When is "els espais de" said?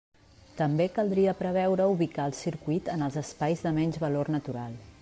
3.09-3.75